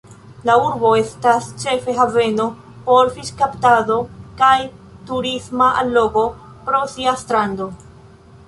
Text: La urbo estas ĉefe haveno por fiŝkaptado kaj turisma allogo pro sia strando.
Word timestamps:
La 0.49 0.53
urbo 0.67 0.91
estas 0.99 1.49
ĉefe 1.63 1.93
haveno 1.97 2.47
por 2.87 3.11
fiŝkaptado 3.17 3.99
kaj 4.41 4.57
turisma 5.11 5.71
allogo 5.83 6.25
pro 6.65 6.83
sia 6.97 7.19
strando. 7.25 7.73